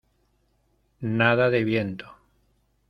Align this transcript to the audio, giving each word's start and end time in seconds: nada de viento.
nada 1.19 1.51
de 1.51 1.63
viento. 1.63 2.07